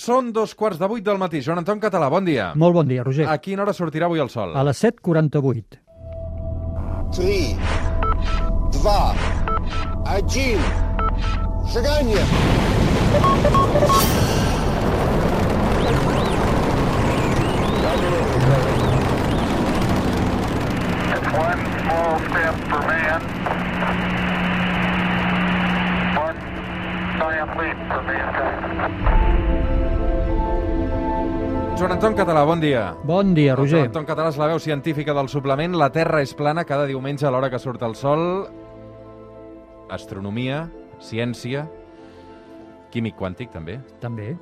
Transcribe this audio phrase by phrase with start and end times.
[0.00, 1.42] Són dos quarts de vuit del matí.
[1.44, 2.46] Joan Anton Català, bon dia.
[2.56, 3.26] Molt bon dia, Roger.
[3.28, 4.54] A quina hora sortirà avui el sol?
[4.56, 5.76] A les 7.48.
[7.12, 7.58] 3,
[8.80, 8.80] 2,
[10.08, 10.56] 1,
[11.74, 12.24] seganya!
[21.40, 23.20] One small step for man,
[31.80, 32.94] Joan Anton Català, bon dia.
[33.04, 33.78] Bon dia, Roger.
[33.78, 35.76] Joan Anton Català és la veu científica del suplement.
[35.80, 38.24] La Terra és plana cada diumenge a l'hora que surt el sol.
[39.90, 40.66] Astronomia,
[41.00, 41.64] ciència,
[42.92, 44.34] químic quàntic, també, També.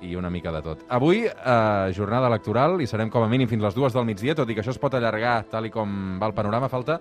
[0.00, 0.86] i una mica de tot.
[0.88, 4.48] Avui, eh, jornada electoral, i serem com a mínim fins les dues del migdia, tot
[4.50, 6.68] i que això es pot allargar tal i com va el panorama.
[6.68, 7.00] Falta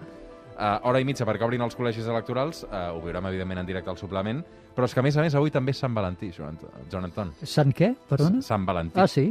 [0.57, 2.63] eh, hora i mitja perquè obrin els col·legis electorals.
[2.65, 4.43] Eh, ho veurem, evidentment, en directe al suplement.
[4.75, 6.57] Però és que, a més a més, avui també és Sant Valentí, Joan
[7.03, 7.33] Anton.
[7.43, 7.93] Sant què?
[8.09, 8.41] Perdona?
[8.43, 8.99] Sant Valentí.
[8.99, 9.29] Ah, sí?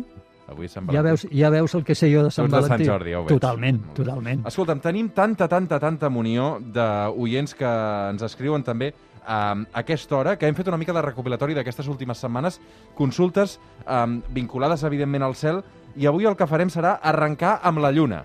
[0.48, 1.29] Avui és Sant Ja Valentí.
[1.29, 2.88] veus, ja veus el que sé jo de Sant Ets de Sant Valentí.
[2.88, 3.38] Jordi, ja ho veig.
[3.38, 4.46] Totalment, totalment.
[4.46, 7.70] Escolta'm, tenim tanta, tanta, tanta munió d'oients que
[8.10, 8.93] ens escriuen també
[9.24, 12.60] um, a aquesta hora, que hem fet una mica de recopilatori d'aquestes últimes setmanes,
[12.95, 15.63] consultes um, vinculades, evidentment, al cel,
[15.96, 18.24] i avui el que farem serà arrencar amb la Lluna.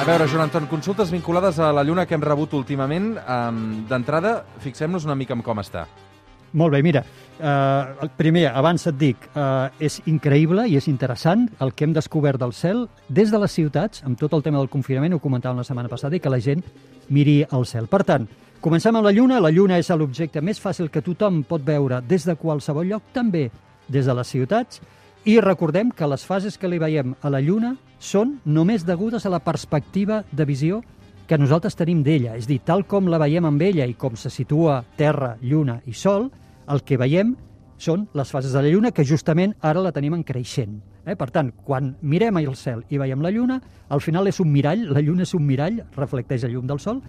[0.00, 3.10] A veure, Joan Anton, consultes vinculades a la Lluna que hem rebut últimament.
[3.20, 5.82] Um, D'entrada, fixem-nos una mica en com està.
[6.56, 7.02] Molt bé, mira,
[7.36, 12.40] eh, primer, abans et dic, eh, és increïble i és interessant el que hem descobert
[12.40, 15.64] del cel des de les ciutats, amb tot el tema del confinament, ho comentàvem la
[15.68, 16.64] setmana passada, i que la gent
[17.10, 17.86] miri al cel.
[17.86, 18.26] Per tant,
[18.58, 19.38] comencem amb la Lluna.
[19.38, 23.50] La Lluna és l'objecte més fàcil que tothom pot veure des de qualsevol lloc, també
[23.86, 24.80] des de les ciutats,
[25.24, 29.32] i recordem que les fases que li veiem a la Lluna són només degudes a
[29.32, 30.80] la perspectiva de visió
[31.28, 32.38] que nosaltres tenim d'ella.
[32.40, 35.92] És dir, tal com la veiem amb ella i com se situa Terra, Lluna i
[35.92, 36.30] Sol,
[36.70, 37.34] el que veiem
[37.80, 40.80] són les fases de la Lluna, que justament ara la tenim en creixent.
[41.04, 41.16] Eh?
[41.16, 44.88] Per tant, quan mirem al cel i veiem la Lluna, al final és un mirall,
[44.88, 47.00] la Lluna és un mirall, reflecteix la llum del Sol,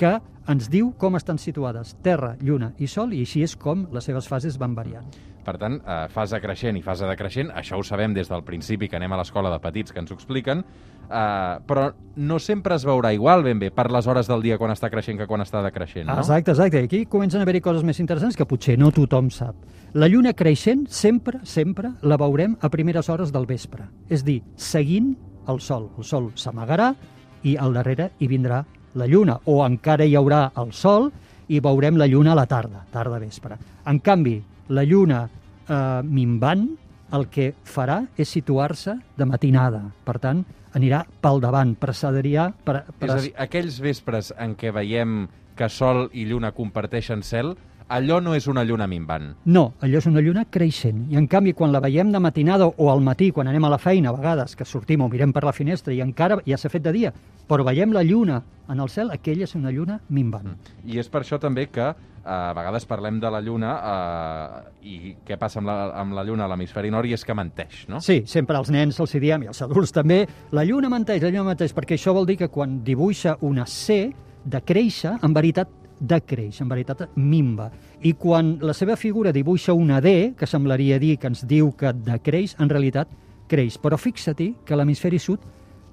[0.00, 0.16] que
[0.50, 4.28] ens diu com estan situades Terra, Lluna i Sol, i així és com les seves
[4.30, 5.06] fases van variant.
[5.44, 8.96] Per tant, eh, fase creixent i fase decreixent, això ho sabem des del principi que
[8.96, 13.12] anem a l'escola de petits que ens ho expliquen, eh, però no sempre es veurà
[13.14, 16.06] igual ben bé per les hores del dia quan està creixent que quan està decreixent,
[16.06, 16.18] no?
[16.18, 16.84] Exacte, exacte.
[16.84, 19.56] Aquí comencen a haver-hi coses més interessants que potser no tothom sap.
[19.92, 23.88] La lluna creixent sempre, sempre la veurem a primeres hores del vespre.
[24.08, 25.16] És dir, seguint
[25.48, 25.90] el sol.
[25.98, 26.94] El sol s'amagarà
[27.42, 29.38] i al darrere hi vindrà la lluna.
[29.46, 31.10] O encara hi haurà el sol
[31.50, 33.58] i veurem la lluna a la tarda, tarda-vespre.
[33.90, 34.36] En canvi,
[34.70, 36.68] la lluna eh, minvant
[37.16, 39.82] el que farà és situar-se de matinada.
[40.06, 40.44] Per tant,
[40.78, 42.50] anirà pel davant, precediria...
[42.64, 45.24] Pre, És a dir, aquells vespres en què veiem
[45.58, 47.56] que Sol i Lluna comparteixen cel,
[47.90, 49.32] allò no és una lluna minvant.
[49.50, 51.08] No, allò és una lluna creixent.
[51.10, 53.80] I en canvi, quan la veiem de matinada o al matí, quan anem a la
[53.82, 56.86] feina, a vegades, que sortim o mirem per la finestra i encara ja s'ha fet
[56.86, 57.12] de dia,
[57.50, 58.40] però veiem la lluna
[58.70, 60.54] en el cel, aquella és una lluna minvant.
[60.86, 65.14] I és per això també que eh, a vegades parlem de la Lluna eh, i
[65.26, 67.98] què passa amb la, amb la Lluna a l'hemisferi nord i és que menteix, no?
[68.04, 70.22] Sí, sempre als nens els hi diem, i als adults també,
[70.54, 74.04] la lluna menteix, la lluna menteix, perquè això vol dir que quan dibuixa una C,
[74.44, 75.68] de créixer, en veritat
[76.00, 77.70] decreix, en veritat minva.
[78.02, 81.92] I quan la seva figura dibuixa una D, que semblaria dir que ens diu que
[81.92, 83.12] decreix, en realitat
[83.48, 83.76] creix.
[83.78, 85.44] Però fixa-t'hi que l'hemisferi sud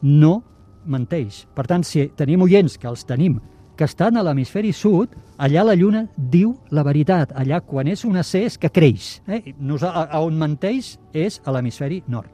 [0.01, 0.41] no
[0.87, 1.45] menteix.
[1.53, 3.39] Per tant, si tenim oients, que els tenim,
[3.77, 7.35] que estan a l'hemisferi sud, allà la lluna diu la veritat.
[7.37, 9.21] Allà, quan és una C, és que creix.
[9.27, 9.53] Eh?
[9.59, 12.31] Nos- a on menteix és a l'hemisferi nord.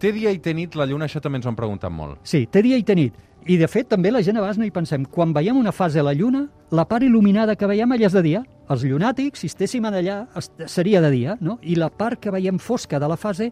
[0.00, 2.22] Té dia i té nit, la Lluna, això també ens ho han preguntat molt.
[2.24, 3.16] Sí, té dia i té nit.
[3.44, 5.04] I, de fet, també la gent a vegades no hi pensem.
[5.04, 8.22] Quan veiem una fase a la Lluna, la part il·luminada que veiem allà és de
[8.24, 8.40] dia.
[8.72, 10.22] Els llunàtics, si estéssim allà,
[10.64, 11.58] seria de dia, no?
[11.60, 13.50] I la part que veiem fosca de la fase,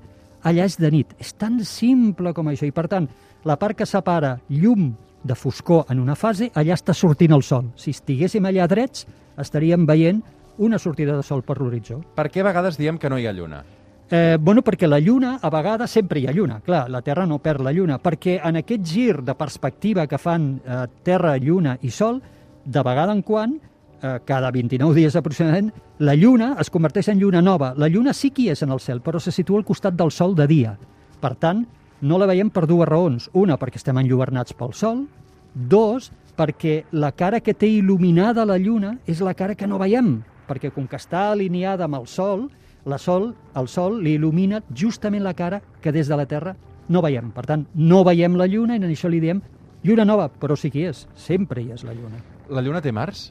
[0.48, 1.12] allà és de nit.
[1.20, 2.64] És tan simple com això.
[2.64, 3.08] I, per tant,
[3.44, 4.94] la part que separa llum
[5.24, 7.72] de foscor en una fase, allà està sortint el sol.
[7.76, 9.04] Si estiguéssim allà drets,
[9.36, 10.24] estaríem veient
[10.58, 12.00] una sortida de sol per l'horitzó.
[12.16, 13.64] Per què a vegades diem que no hi ha Lluna?
[14.10, 16.62] Eh, bueno, perquè la Lluna, a vegades, sempre hi ha Lluna.
[16.64, 20.54] Clar, la Terra no perd la Lluna, perquè en aquest gir de perspectiva que fan
[20.64, 22.22] eh, Terra, Lluna i Sol,
[22.64, 23.58] de vegada en quan,
[24.00, 27.74] eh, cada 29 dies aproximadament, la Lluna es converteix en Lluna nova.
[27.76, 30.34] La Lluna sí que és en el cel, però se situa al costat del Sol
[30.34, 30.78] de dia.
[31.20, 31.66] Per tant,
[32.00, 33.28] no la veiem per dues raons.
[33.34, 35.04] Una, perquè estem enlluernats pel Sol.
[35.52, 40.22] Dos, perquè la cara que té il·luminada la Lluna és la cara que no veiem,
[40.48, 42.46] perquè com que està alineada amb el Sol,
[42.88, 46.54] la sol, el Sol li il·lumina justament la cara que des de la Terra
[46.88, 47.30] no veiem.
[47.36, 49.42] Per tant, no veiem la Lluna i en això li diem
[49.84, 51.04] Lluna nova, però sí que hi és.
[51.14, 52.22] Sempre hi és la Lluna.
[52.50, 53.28] La Lluna té mars?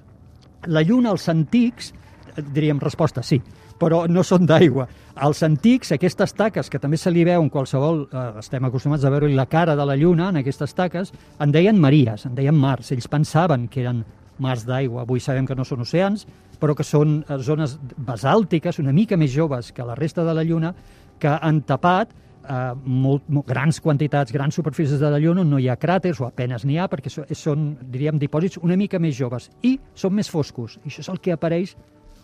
[0.71, 1.92] La Lluna, els antics,
[2.36, 3.42] eh, diríem resposta, sí,
[3.77, 4.88] però no són d'aigua.
[5.15, 8.06] Als antics, aquestes taques, que també se li veu en qualsevol...
[8.12, 11.80] Eh, estem acostumats a veure la cara de la Lluna en aquestes taques, en deien
[11.80, 12.94] maries, en deien mars.
[12.95, 14.06] Ells pensaven que eren
[14.44, 15.04] mars d'aigua.
[15.04, 16.28] Avui sabem que no són oceans,
[16.60, 20.45] però que són eh, zones basàltiques, una mica més joves que la resta de la
[20.48, 20.74] Lluna,
[21.19, 25.69] que han tapat eh, molt, molt, grans quantitats, grans superfícies de la Lluna no hi
[25.69, 29.50] ha cràters, o apenes n'hi ha, perquè són, diríem, dipòsits una mica més joves.
[29.63, 30.80] I són més foscos.
[30.84, 31.75] I això és el que apareix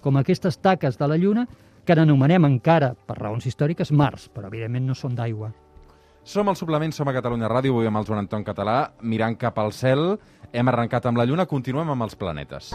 [0.04, 1.48] com aquestes taques de la Lluna
[1.84, 5.52] que n'anomenem encara, per raons històriques, mars, però evidentment no són d'aigua.
[6.24, 9.58] Som al suplement, som a Catalunya Ràdio, avui amb el Joan Anton Català, mirant cap
[9.60, 10.16] al cel.
[10.56, 12.70] Hem arrencat amb la Lluna, continuem amb els planetes.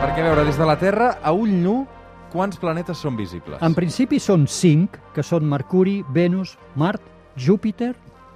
[0.00, 1.76] Perquè, a veure, des de la Terra, a ull nu,
[2.32, 3.62] quants planetes són visibles?
[3.62, 7.02] En principi són cinc, que són Mercuri, Venus, Mart,
[7.38, 7.94] Júpiter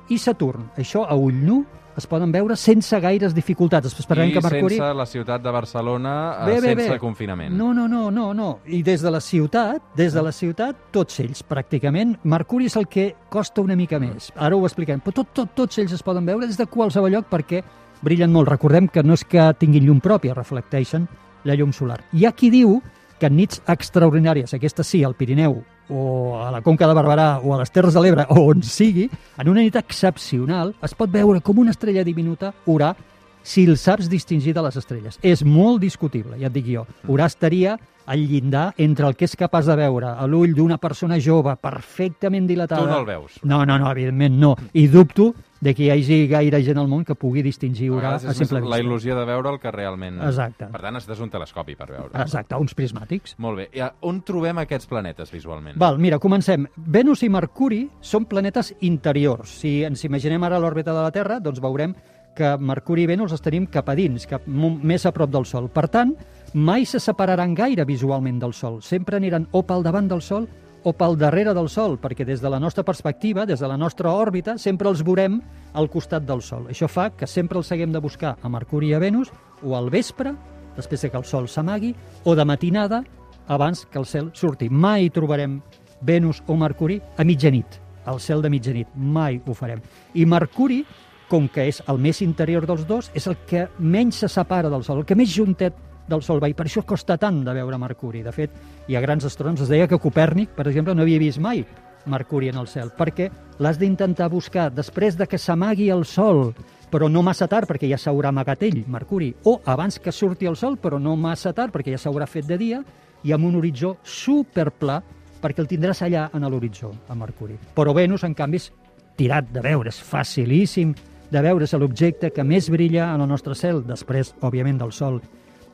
[0.09, 0.71] i Saturn.
[0.79, 1.65] Això a ull nu
[2.01, 3.93] es poden veure sense gaires dificultats.
[4.01, 4.77] Esperem I que Mercuri...
[4.81, 6.99] sense la ciutat de Barcelona, eh, Bé, bé, sense bé.
[6.99, 7.55] confinament.
[7.57, 8.49] No, no, no, no, no.
[8.67, 12.17] I des de la ciutat, des de la ciutat, tots ells, pràcticament.
[12.25, 14.33] Mercuri és el que costa una mica més.
[14.37, 15.01] Ara ho expliquem.
[15.05, 17.63] Però tot, tot, tots ells es poden veure des de qualsevol lloc perquè
[18.03, 18.49] brillen molt.
[18.49, 21.07] Recordem que no és que tinguin llum pròpia, reflecteixen
[21.45, 22.01] la llum solar.
[22.13, 22.81] Hi ha qui diu
[23.21, 25.59] que en nits extraordinàries, aquesta sí, al Pirineu,
[25.91, 29.09] o a la Conca de Barberà, o a les Terres de l'Ebre, o on sigui,
[29.39, 32.95] en una nit excepcional es pot veure com una estrella diminuta Urà
[33.43, 35.19] si el saps distingir de les estrelles.
[35.23, 36.87] És molt discutible, ja et dic jo.
[37.09, 37.79] Urà estaria
[38.11, 42.47] al llindar entre el que és capaç de veure a l'ull d'una persona jove perfectament
[42.49, 42.83] dilatada...
[42.83, 43.39] Tu no el veus.
[43.45, 44.57] No, no, no, evidentment no.
[44.73, 48.25] I dubto de que hi hagi gaire gent al món que pugui distingir A vegades
[48.25, 48.89] a és simple més la vista.
[48.89, 50.17] il·lusió de veure el que realment...
[50.25, 50.71] Exacte.
[50.73, 52.11] Per tant, necessites un telescopi per veure.
[52.25, 53.37] Exacte, uns prismàtics.
[53.39, 53.69] Molt bé.
[53.77, 55.77] I a- on trobem aquests planetes visualment?
[55.79, 56.65] Val, mira, comencem.
[56.77, 59.53] Venus i Mercuri són planetes interiors.
[59.61, 61.95] Si ens imaginem ara l'òrbita de la Terra, doncs veurem
[62.35, 65.69] que Mercuri i Venus els tenim cap a dins, cap més a prop del Sol.
[65.73, 66.15] Per tant,
[66.55, 68.81] mai se separaran gaire visualment del Sol.
[68.83, 70.49] Sempre aniran o pel davant del Sol
[70.83, 74.13] o pel darrere del Sol, perquè des de la nostra perspectiva, des de la nostra
[74.17, 75.41] òrbita, sempre els veurem
[75.75, 76.69] al costat del Sol.
[76.73, 79.33] Això fa que sempre els haguem de buscar a Mercuri i a Venus
[79.63, 80.33] o al vespre,
[80.77, 81.95] després de que el Sol s'amagui,
[82.25, 83.05] o de matinada,
[83.51, 84.71] abans que el cel surti.
[84.71, 85.61] Mai trobarem
[86.01, 88.89] Venus o Mercuri a mitjanit, al cel de mitjanit.
[88.95, 89.83] Mai ho farem.
[90.15, 90.85] I Mercuri,
[91.31, 94.83] com que és el més interior dels dos, és el que menys se separa del
[94.85, 95.77] Sol, el que més juntet
[96.11, 98.25] del Sol va, i per això costa tant de veure Mercuri.
[98.27, 98.57] De fet,
[98.91, 101.63] hi ha grans astrònoms, es deia que Copèrnic, per exemple, no havia vist mai
[102.11, 103.29] Mercuri en el cel, perquè
[103.61, 106.51] l'has d'intentar buscar després de que s'amagui el Sol,
[106.91, 110.59] però no massa tard, perquè ja s'haurà amagat ell, Mercuri, o abans que surti el
[110.59, 112.83] Sol, però no massa tard, perquè ja s'haurà fet de dia,
[113.23, 114.99] i amb un horitzó superpla,
[115.41, 117.59] perquè el tindràs allà en l'horitzó, a Mercuri.
[117.77, 118.73] Però Venus, en canvi, és
[119.21, 120.95] tirat de veure, és facilíssim
[121.31, 125.21] de veure, és l'objecte que més brilla en el nostre cel, després, òbviament, del Sol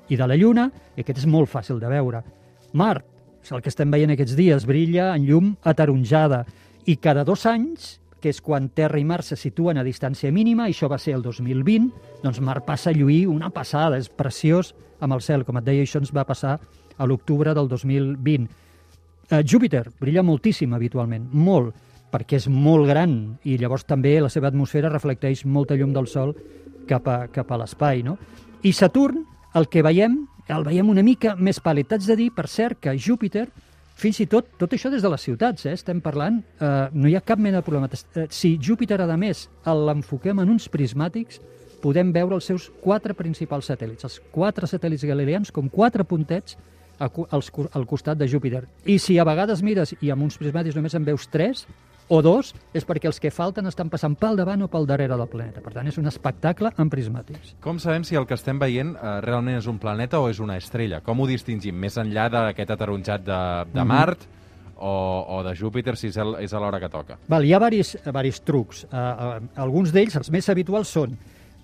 [0.09, 2.23] i de la Lluna, i aquest és molt fàcil de veure.
[2.77, 3.07] Mart,
[3.43, 6.45] és el que estem veient aquests dies, brilla en llum ataronjada,
[6.87, 10.69] i cada dos anys, que és quan Terra i Mart se situen a distància mínima,
[10.69, 11.89] i això va ser el 2020,
[12.23, 15.45] doncs Mart passa a lluir una passada, és preciós amb el cel.
[15.45, 16.57] Com et deia, això ens va passar
[16.97, 18.49] a l'octubre del 2020.
[19.31, 21.75] Eh, Júpiter brilla moltíssim habitualment, molt,
[22.17, 26.33] perquè és molt gran i llavors també la seva atmosfera reflecteix molta llum del Sol
[26.89, 28.03] cap a, cap a l'espai.
[28.07, 28.17] No?
[28.65, 29.21] I Saturn,
[29.55, 31.91] el que veiem, el veiem una mica més pàl·lid.
[31.91, 33.49] T'haig de dir, per cert, que Júpiter,
[33.97, 37.17] fins i tot, tot això des de les ciutats, eh, estem parlant, eh, no hi
[37.17, 37.89] ha cap mena de problema.
[37.91, 41.41] Eh, si Júpiter, a més, l'enfoquem en uns prismàtics,
[41.83, 46.57] podem veure els seus quatre principals satèl·lits, els quatre satèl·lits galileans com quatre puntets
[46.99, 48.65] a cu- als cu- al costat de Júpiter.
[48.87, 51.67] I si a vegades mires i amb uns prismàtics només en veus tres
[52.09, 55.27] o dos, és perquè els que falten estan passant pel davant o pel darrere del
[55.29, 55.61] planeta.
[55.65, 57.57] Per tant, és un espectacle amb prismàtics.
[57.65, 60.57] Com sabem si el que estem veient eh, realment és un planeta o és una
[60.57, 61.01] estrella?
[61.03, 61.75] Com ho distingim?
[61.77, 63.41] Més enllà d'aquest ataronjat de,
[63.73, 63.89] de Mhm.
[63.89, 64.27] Mart
[64.79, 66.19] o, o de Júpiter, si és
[66.53, 67.19] a l'hora que toca?
[67.29, 68.85] Val, hi ha varis, varis trucs.
[68.85, 71.17] Uh, uh, alguns d'ells, els més habituals, són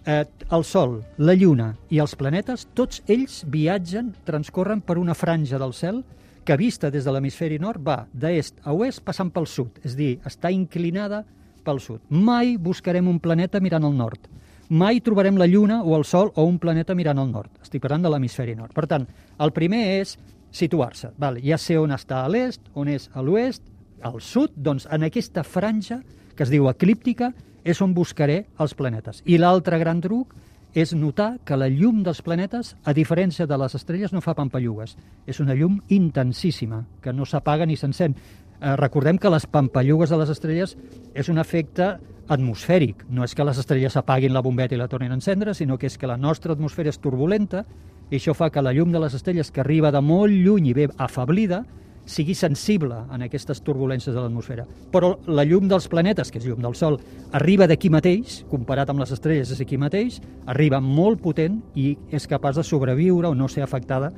[0.07, 5.61] eh, el Sol, la Lluna i els planetes, tots ells viatgen, transcorren per una franja
[5.61, 6.03] del cel
[6.45, 10.17] que vista des de l'hemisferi nord va d'est a oest passant pel sud, és dir,
[10.27, 11.23] està inclinada
[11.65, 12.03] pel sud.
[12.11, 14.27] Mai buscarem un planeta mirant al nord.
[14.73, 17.51] Mai trobarem la Lluna o el Sol o un planeta mirant al nord.
[17.63, 18.73] Estic parlant de l'hemisferi nord.
[18.75, 19.07] Per tant,
[19.39, 20.17] el primer és
[20.53, 21.13] situar-se.
[21.21, 23.63] Val, ja sé on està a l'est, on és a l'oest,
[24.03, 26.01] al sud, doncs en aquesta franja
[26.35, 27.31] que es diu eclíptica
[27.65, 29.23] és on buscaré els planetes.
[29.27, 30.35] I l'altre gran truc
[30.75, 34.97] és notar que la llum dels planetes, a diferència de les estrelles, no fa pampallugues.
[35.27, 38.17] És una llum intensíssima, que no s'apaga ni s'encén.
[38.61, 40.77] Eh, recordem que les pampallugues de les estrelles
[41.15, 41.99] és un efecte
[42.33, 43.05] atmosfèric.
[43.11, 45.91] No és que les estrelles apaguin la bombeta i la tornin a encendre, sinó que
[45.91, 47.67] és que la nostra atmosfera és turbulenta
[48.11, 50.75] i això fa que la llum de les estrelles que arriba de molt lluny i
[50.77, 51.63] ve afablida
[52.05, 54.67] sigui sensible en aquestes turbulències de l'atmosfera.
[54.93, 56.99] Però la llum dels planetes, que és llum del Sol,
[57.33, 62.27] arriba d'aquí mateix, comparat amb les estrelles és aquí mateix, arriba molt potent i és
[62.27, 64.13] capaç de sobreviure o no ser afectada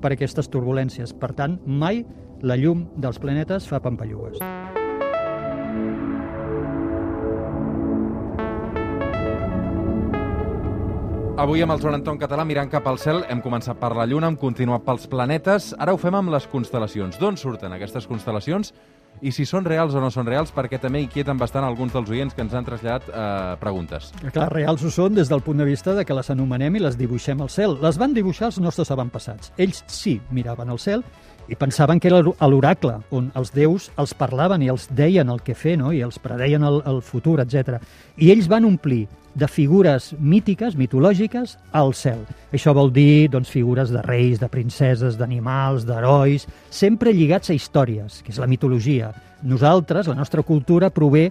[0.00, 1.12] per aquestes turbulències.
[1.12, 2.04] Per tant, mai
[2.42, 4.40] la llum dels planetes fa pampallugues.
[11.36, 14.30] Avui amb el Joan Anton Català mirant cap al cel, hem començat per la Lluna,
[14.32, 17.18] hem continuat pels planetes, ara ho fem amb les constel·lacions.
[17.20, 18.72] D'on surten aquestes constel·lacions
[19.20, 22.32] i si són reals o no són reals, perquè també inquieten bastant alguns dels oients
[22.32, 24.14] que ens han traslladat eh, preguntes.
[24.32, 26.96] Clar, reals ho són des del punt de vista de que les anomenem i les
[26.96, 27.76] dibuixem al cel.
[27.84, 29.52] Les van dibuixar els nostres avantpassats.
[29.60, 31.04] Ells sí miraven al cel
[31.48, 35.54] i pensaven que era l'oracle, on els déus els parlaven i els deien el que
[35.54, 35.92] fer, no?
[35.94, 37.78] i els predeien el, el futur, etc.
[38.18, 42.22] I ells van omplir de figures mítiques, mitològiques, al cel.
[42.56, 48.22] Això vol dir doncs, figures de reis, de princeses, d'animals, d'herois, sempre lligats a històries,
[48.24, 49.12] que és la mitologia.
[49.44, 51.28] Nosaltres, la nostra cultura, prové,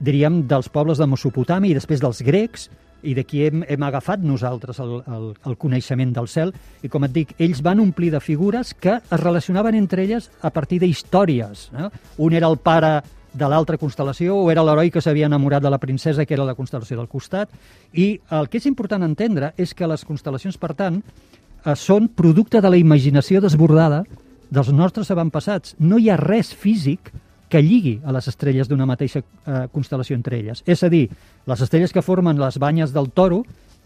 [0.00, 2.70] diríem, dels pobles de Mesopotàmia i després dels grecs,
[3.02, 7.14] i d'aquí hem, hem agafat nosaltres el, el, el coneixement del cel i com et
[7.14, 11.68] dic, ells van omplir de figures que es relacionaven entre elles a partir d'històries.
[11.74, 11.90] No?
[12.18, 13.00] Un era el pare
[13.32, 16.56] de l'altra constel·lació o era l'heroi que s'havia enamorat de la princesa que era la
[16.56, 17.52] constel·lació del costat
[17.92, 22.60] i el que és important entendre és que les constel·lacions, per tant, eh, són producte
[22.60, 24.04] de la imaginació desbordada
[24.52, 25.76] dels nostres avantpassats.
[25.78, 27.12] No hi ha res físic
[27.52, 30.62] que lligui a les estrelles d'una mateixa eh, constel·lació entre elles.
[30.64, 31.04] És a dir,
[31.46, 33.42] les estrelles que formen les banyes del toro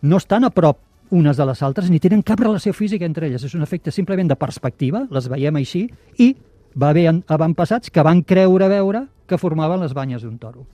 [0.06, 0.78] no estan a prop
[1.10, 3.42] unes de les altres ni tenen cap relació física entre elles.
[3.42, 5.86] És un efecte simplement de perspectiva, les veiem així,
[6.22, 6.32] i
[6.78, 10.66] va haver avantpassats que van creure veure que formaven les banyes d'un toro.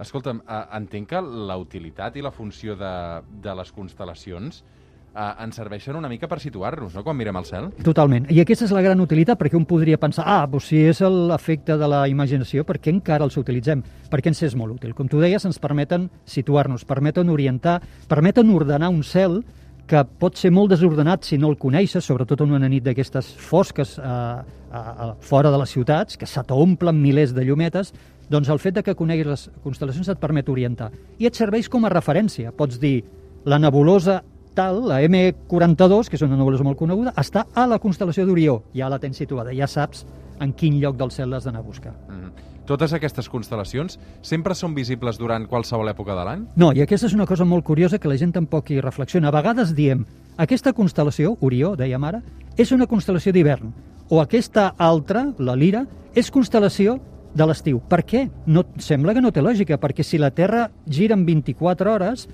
[0.00, 2.94] Escolta'm, eh, entenc que la utilitat i la funció de,
[3.40, 4.64] de les constel·lacions
[5.14, 7.70] eh, ens serveixen una mica per situar-nos, no?, quan mirem al cel.
[7.86, 8.28] Totalment.
[8.32, 11.78] I aquesta és la gran utilitat, perquè un podria pensar, ah, doncs si és l'efecte
[11.80, 13.84] de la imaginació, per què encara els utilitzem?
[14.10, 14.94] Perquè ens és molt útil.
[14.94, 19.42] Com tu deies, ens permeten situar-nos, permeten orientar, permeten ordenar un cel
[19.86, 23.98] que pot ser molt desordenat si no el coneixes, sobretot en una nit d'aquestes fosques
[23.98, 27.92] eh, a, a, fora de les ciutats, que se t'omplen milers de llumetes,
[28.32, 30.88] doncs el fet de que coneguis les constel·lacions et permet orientar.
[31.20, 32.54] I et serveix com a referència.
[32.56, 33.02] Pots dir,
[33.44, 34.22] la nebulosa
[34.54, 38.62] tal, la M42, que és una nebulosa molt coneguda, està a la constel·lació d'Orió.
[38.74, 40.06] Ja la tens situada, ja saps
[40.40, 41.92] en quin lloc del cel l'has d'anar a buscar.
[42.08, 42.52] Mm -hmm.
[42.64, 46.46] Totes aquestes constel·lacions sempre són visibles durant qualsevol època de l'any?
[46.56, 49.28] No, i aquesta és una cosa molt curiosa que la gent tampoc hi reflexiona.
[49.28, 50.06] A vegades diem,
[50.38, 52.22] aquesta constel·lació, Orió, dèiem ara,
[52.56, 53.74] és una constel·lació d'hivern,
[54.08, 57.00] o aquesta altra, la Lira, és constel·lació
[57.34, 57.82] de l'estiu.
[57.90, 58.30] Per què?
[58.46, 62.28] No, sembla que no té lògica, perquè si la Terra gira en 24 hores,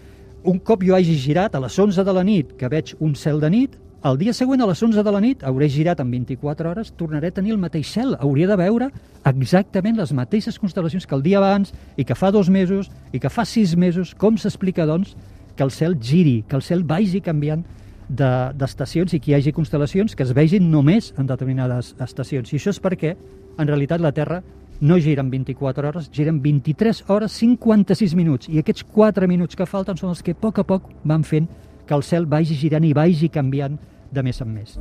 [0.44, 3.40] un cop jo hagi girat a les 11 de la nit, que veig un cel
[3.40, 6.70] de nit, el dia següent, a les 11 de la nit, hauré girat en 24
[6.70, 8.14] hores, tornaré a tenir el mateix cel.
[8.16, 8.88] Hauria de veure
[9.28, 13.28] exactament les mateixes constel·lacions que el dia abans i que fa dos mesos i que
[13.28, 14.14] fa sis mesos.
[14.16, 15.12] Com s'explica, doncs,
[15.52, 17.66] que el cel giri, que el cel vagi canviant
[18.08, 22.54] d'estacions de, i que hi hagi constel·lacions que es vegin només en determinades estacions.
[22.54, 23.12] I això és perquè,
[23.58, 24.40] en realitat, la Terra
[24.80, 28.48] no gira en 24 hores, gira en 23 hores 56 minuts.
[28.48, 31.48] I aquests 4 minuts que falten són els que a poc a poc van fent
[31.86, 33.76] que el cel vagi girant i vagi canviant
[34.10, 34.78] de més en més.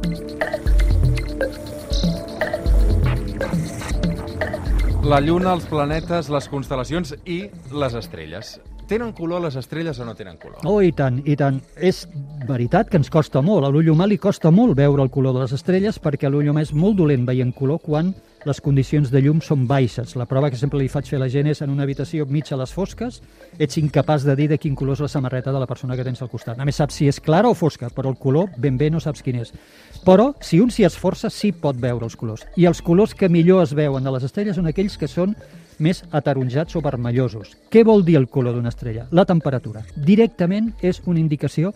[5.04, 7.40] La Lluna, els planetes, les constel·lacions i
[7.74, 8.60] les estrelles.
[8.90, 10.64] Tenen color les estrelles o no tenen color?
[10.66, 11.60] Oh, i tant, i tant.
[11.78, 12.04] És
[12.48, 13.66] veritat que ens costa molt.
[13.66, 16.64] A l'ull humà li costa molt veure el color de les estrelles perquè l'ull humà
[16.66, 18.14] és molt dolent veient color quan
[18.48, 20.16] les condicions de llum són baixes.
[20.20, 22.56] La prova que sempre li faig fer a la gent és en una habitació mitja
[22.56, 23.20] a les fosques,
[23.60, 26.22] ets incapaç de dir de quin color és la samarreta de la persona que tens
[26.22, 26.58] al costat.
[26.58, 29.42] Només saps si és clara o fosca, però el color ben bé no saps quin
[29.42, 29.54] és.
[30.06, 32.46] Però, si un s'hi esforça, sí pot veure els colors.
[32.56, 35.36] I els colors que millor es veuen de les estrelles són aquells que són
[35.80, 37.56] més ataronjats o vermellosos.
[37.72, 39.08] Què vol dir el color d'una estrella?
[39.12, 39.84] La temperatura.
[39.96, 41.74] Directament és una indicació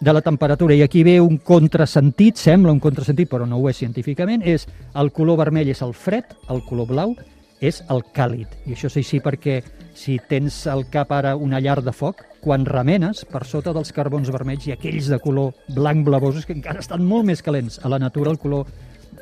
[0.00, 0.74] de la temperatura.
[0.74, 5.12] I aquí ve un contrasentit, sembla un contrasentit, però no ho és científicament, és el
[5.12, 7.16] color vermell és el fred, el color blau
[7.60, 8.52] és el càlid.
[8.66, 9.62] I això és així perquè
[9.96, 14.30] si tens al cap ara una llar de foc, quan remenes, per sota dels carbons
[14.30, 17.80] vermells i aquells de color blanc blavosos que encara estan molt més calents.
[17.82, 18.68] A la natura el color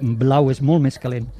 [0.00, 1.30] blau és molt més calent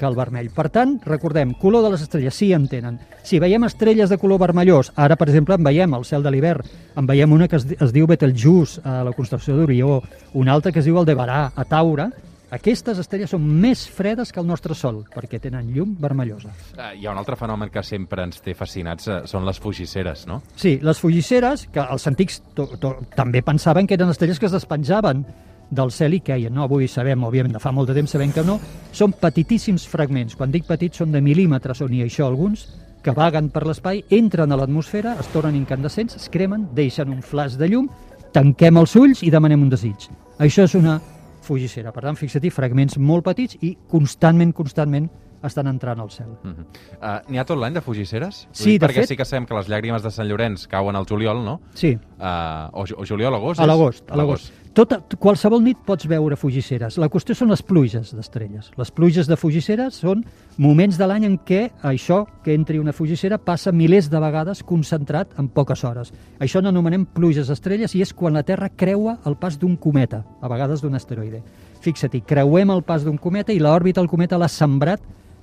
[0.00, 0.48] que el vermell.
[0.56, 2.96] Per tant, recordem, color de les estrelles, sí en tenen.
[3.26, 6.64] Si veiem estrelles de color vermellós, ara, per exemple, en veiem al cel de l'hivern,
[6.96, 10.00] en veiem una que es, es diu Betelgeuse, a la constel·lació d'Orió,
[10.40, 12.08] una altra que es diu Aldebarà, a Taure,
[12.50, 16.50] Aquestes estrelles són més fredes que el nostre Sol, perquè tenen llum vermellosa.
[16.74, 20.24] Uh, hi ha un altre fenomen que sempre ens té fascinats, uh, són les fugisseres,
[20.26, 20.40] no?
[20.58, 24.56] Sí, les fugisseres, que els antics to, to, també pensaven que eren estrelles que es
[24.56, 25.22] despenjaven
[25.70, 26.52] del cel i queien.
[26.54, 28.58] No, avui sabem, òbviament, de fa molt de temps sabem que no.
[28.92, 30.34] Són petitíssims fragments.
[30.36, 32.66] Quan dic petits són de mil·límetres o ni això alguns,
[33.02, 37.54] que vaguen per l'espai, entren a l'atmosfera, es tornen incandescents, es cremen, deixen un flash
[37.56, 37.88] de llum,
[38.32, 40.08] tanquem els ulls i demanem un desig.
[40.38, 41.00] Això és una
[41.42, 41.92] fugissera.
[41.92, 45.08] Per tant, fixa-t'hi, fragments molt petits i constantment, constantment
[45.42, 46.28] estan entrant al cel.
[46.44, 46.64] Uh -huh.
[47.00, 48.46] uh, N'hi ha tot l'any de fugisseres?
[48.52, 51.06] Sí, de perquè fet- sí que sabem que les llàgrimes de Sant Llorenç cauen al
[51.06, 51.60] juliol, no?
[51.74, 53.58] Sí, Uh, o, o juliol, agost?
[53.60, 54.10] a l'agost.
[54.10, 54.52] A l'agost.
[54.70, 56.94] Tota, qualsevol nit pots veure fugisseres.
[57.02, 58.68] La qüestió són les pluges d'estrelles.
[58.78, 60.22] Les pluges de fugisseres són
[60.62, 65.34] moments de l'any en què això, que entri una fugissera, passa milers de vegades concentrat
[65.42, 66.12] en poques hores.
[66.38, 70.52] Això n'anomenem pluges d'estrelles i és quan la Terra creua el pas d'un cometa, a
[70.52, 71.42] vegades d'un asteroide.
[71.82, 75.02] Fixa-t'hi, creuem el pas d'un cometa i l'òrbita del cometa l'ha sembrat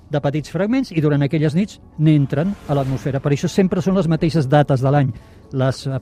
[0.10, 3.20] de petits fragments i durant aquelles nits n'entren a l'atmosfera.
[3.20, 5.12] Per això sempre són les mateixes dates de l'any.
[5.56, 6.00] Les eh,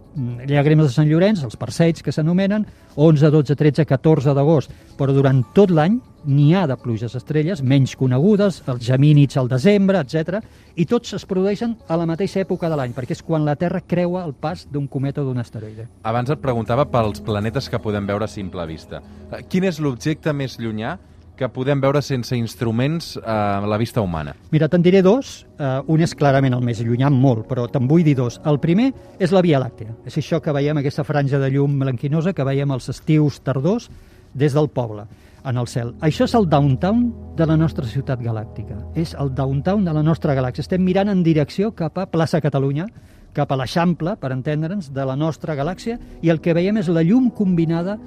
[0.50, 4.74] llàgrimes de Sant Llorenç, els perseids que s'anomenen, 11, 12, 13, 14 d'agost.
[4.98, 10.02] Però durant tot l'any n'hi ha de pluges estrelles, menys conegudes, els gemínids al desembre,
[10.02, 10.40] etc.
[10.76, 13.84] I tots es produeixen a la mateixa època de l'any, perquè és quan la Terra
[13.86, 15.88] creua el pas d'un cometa o d'un asteroide.
[16.04, 19.04] Abans et preguntava pels planetes que podem veure a simple vista.
[19.30, 20.98] Uh, quin és l'objecte més llunyà
[21.36, 24.36] que podem veure sense instruments a la vista humana?
[24.52, 25.44] Mira, te'n diré dos.
[25.60, 28.40] Uh, un és clarament el més llunyà, molt, però te'n vull dir dos.
[28.48, 29.94] El primer és la Via Làctea.
[30.08, 33.90] És això que veiem, aquesta franja de llum blanquinosa que veiem els estius tardors
[34.36, 35.08] des del poble
[35.46, 35.94] en el cel.
[36.02, 37.06] Això és el downtown
[37.38, 38.80] de la nostra ciutat galàctica.
[38.98, 40.66] És el downtown de la nostra galàxia.
[40.66, 42.88] Estem mirant en direcció cap a plaça Catalunya,
[43.36, 47.04] cap a l'Eixample, per entendre'ns, de la nostra galàxia, i el que veiem és la
[47.04, 48.00] llum combinada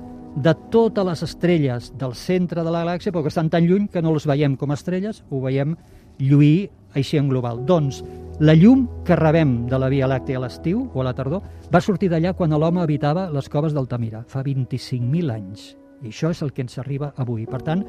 [0.42, 4.02] de totes les estrelles del centre de la galàxia, però que estan tan lluny que
[4.02, 5.74] no les veiem com estrelles, ho veiem
[6.18, 7.64] lluir així en global.
[7.66, 8.02] Doncs
[8.38, 11.42] la llum que rebem de la Via Làctea a l'estiu o a la tardor
[11.72, 15.72] va sortir d'allà quan l'home habitava les coves d'Altamira, fa 25.000 anys.
[16.02, 17.46] I això és el que ens arriba avui.
[17.50, 17.82] Per tant,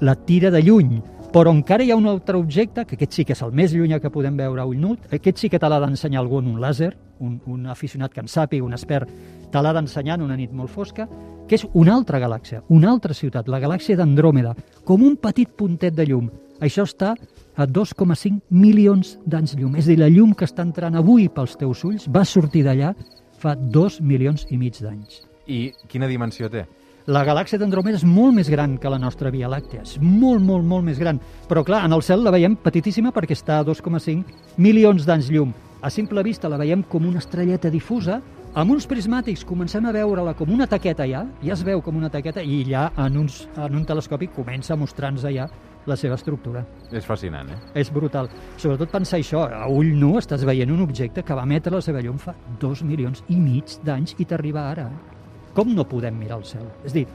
[0.00, 1.00] la tira de lluny.
[1.30, 4.00] Però encara hi ha un altre objecte, que aquest sí que és el més llunyà
[4.00, 6.58] que podem veure a ull nut, aquest sí que te l'ha d'ensenyar algú en un
[6.62, 9.08] làser, un, un aficionat que en sàpiga, un expert,
[9.50, 11.06] te l'ha d'ensenyar en una nit molt fosca,
[11.48, 14.54] que és una altra galàxia, una altra ciutat, la galàxia d'Andròmeda,
[14.86, 16.28] com un petit puntet de llum.
[16.60, 17.14] Això està
[17.56, 19.74] a 2,5 milions d'anys llum.
[19.76, 22.92] És a dir, la llum que està entrant avui pels teus ulls va sortir d'allà
[23.40, 25.24] fa 2 milions i mig d'anys.
[25.48, 26.66] I quina dimensió té?
[27.10, 30.62] La galàxia d'Andròmeda és molt més gran que la nostra Via Làctea, és molt, molt,
[30.68, 31.18] molt més gran.
[31.48, 35.50] Però, clar, en el cel la veiem petitíssima perquè està a 2,5 milions d'anys llum.
[35.82, 38.18] A simple vista la veiem com una estrelleta difusa,
[38.52, 42.10] amb uns prismàtics comencem a veure-la com una taqueta ja, ja es veu com una
[42.12, 45.46] taqueta, i ja en, uns, en un telescopi comença a mostrar-nos ja
[45.88, 46.66] la seva estructura.
[46.92, 47.56] És fascinant, eh?
[47.80, 48.28] És brutal.
[48.60, 52.04] Sobretot pensar això, a ull nu estàs veient un objecte que va emetre la seva
[52.04, 54.90] llum fa dos milions i mig d'anys i t'arriba ara.
[54.90, 55.16] eh?
[55.56, 56.68] Com no podem mirar el cel?
[56.84, 57.06] És dir,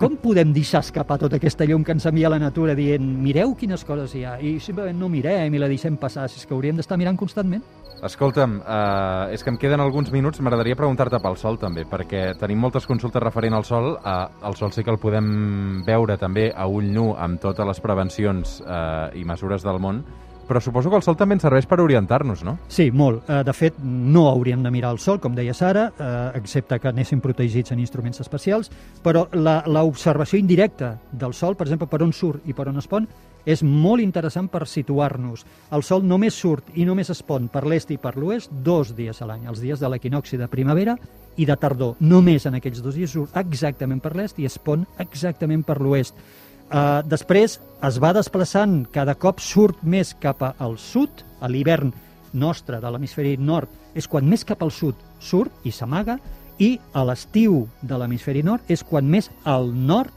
[0.00, 3.84] com podem deixar escapar tota aquesta llum que ens envia la natura dient mireu quines
[3.84, 6.80] coses hi ha i simplement no mirem i la deixem passar, si és que hauríem
[6.80, 7.62] d'estar mirant constantment?
[8.04, 12.60] Escolta'm, uh, és que em queden alguns minuts, m'agradaria preguntar-te pel Sol també, perquè tenim
[12.60, 13.94] moltes consultes referent al Sol.
[13.96, 17.80] Uh, el Sol sí que el podem veure també a ull nu amb totes les
[17.80, 20.02] prevencions uh, i mesures del món,
[20.44, 22.58] però suposo que el Sol també ens serveix per orientar-nos, no?
[22.68, 23.24] Sí, molt.
[23.30, 26.88] Eh, De fet, no hauríem de mirar el sol, com deies ara, eh, excepte que
[26.88, 28.70] anéssim protegits en instruments especials,
[29.02, 33.08] però l'observació indirecta del sol, per exemple, per on surt i per on es pon,
[33.44, 35.44] és molt interessant per situar-nos.
[35.74, 39.20] El sol només surt i només es pon per l'est i per l'oest dos dies
[39.20, 40.96] a l'any, els dies de l'equinoxi de primavera
[41.36, 41.96] i de tardor.
[42.00, 46.16] Només en aquells dos dies surt exactament per l'est i es pon exactament per l'oest.
[46.64, 51.92] Uh, després es va desplaçant, cada cop surt més cap al sud, a l'hivern
[52.32, 56.16] nostre de l'hemisferi nord és quan més cap al sud surt i s'amaga,
[56.58, 60.12] i a l'estiu de l'hemisferi nord és quan més al nord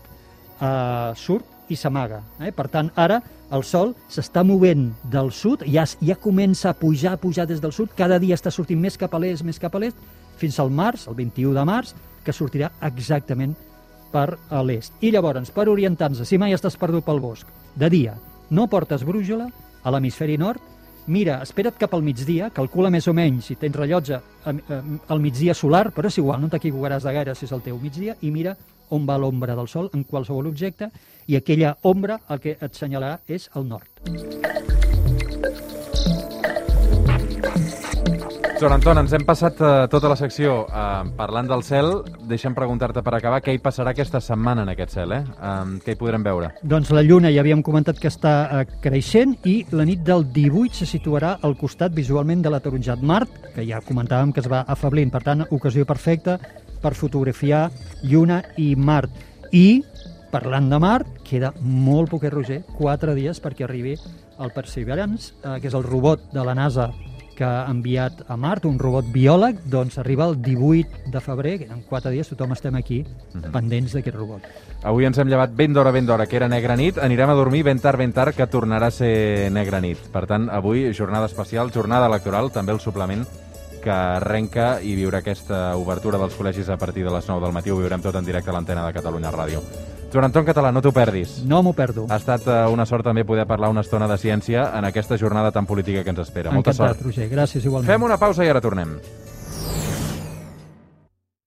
[0.61, 2.21] eh, surt i s'amaga.
[2.39, 2.51] Eh?
[2.55, 3.19] Per tant, ara
[3.51, 7.73] el Sol s'està movent del sud, ja, ja comença a pujar, a pujar des del
[7.75, 9.97] sud, cada dia està sortint més cap a l'est, més cap a l'est,
[10.37, 13.55] fins al març, el 21 de març, que sortirà exactament
[14.11, 14.95] per a l'est.
[15.01, 18.17] I llavors, per orientar-nos, si mai estàs perdut pel bosc, de dia,
[18.49, 19.47] no portes brújula
[19.83, 20.61] a l'hemisferi nord,
[21.07, 25.87] mira, espera't cap al migdia, calcula més o menys si tens rellotge al migdia solar,
[25.95, 28.57] però és igual, no t'equivocaràs de gaire si és el teu migdia, i mira
[28.91, 30.91] on va l'ombra del sol en qualsevol objecte,
[31.27, 33.87] i aquella ombra el que et senyalarà és el nord.
[38.57, 41.91] Joan Anton, ens hem passat eh, tota la secció eh, parlant del cel.
[42.25, 45.19] Deixa'm preguntar-te per acabar què hi passarà aquesta setmana en aquest cel, eh?
[45.37, 46.49] Um, què hi podrem veure?
[46.65, 50.73] Doncs la Lluna ja havíem comentat que està eh, creixent i la nit del 18
[50.79, 55.13] se situarà al costat visualment de l'ataronjat Mart, que ja comentàvem que es va afablint.
[55.13, 56.39] Per tant, ocasió perfecta
[56.81, 57.67] per fotografiar
[58.09, 59.13] Lluna i Mart.
[59.53, 59.83] I,
[60.31, 63.97] parlant de Mart, queda molt poquet, Roger, quatre dies perquè arribi
[64.39, 66.91] el Perseverance, eh, que és el robot de la NASA
[67.37, 71.83] que ha enviat a Mart, un robot biòleg, doncs arriba el 18 de febrer, en
[71.85, 73.03] quatre dies tothom estem aquí
[73.53, 74.47] pendents d'aquest robot.
[74.89, 76.97] Avui ens hem llevat ben d'hora, ben d'hora, que era negra nit.
[76.97, 80.01] Anirem a dormir ben tard, ben tard, que tornarà a ser negra nit.
[80.13, 83.25] Per tant, avui, jornada especial, jornada electoral, també el suplement
[83.83, 87.71] que arrenca i viurà aquesta obertura dels col·legis a partir de les 9 del matí.
[87.71, 89.61] Ho viurem tot en directe a l'antena de Catalunya Ràdio.
[90.11, 91.41] Joan Anton Català, no t'ho perdis.
[91.45, 92.05] No m'ho perdo.
[92.09, 95.51] Ha estat eh, una sort també poder parlar una estona de ciència en aquesta jornada
[95.51, 96.53] tan política que ens espera.
[96.55, 97.07] Molta Encantat, sort.
[97.09, 97.27] Roger.
[97.33, 97.91] Gràcies igualment.
[97.91, 98.95] Fem una pausa i ara tornem.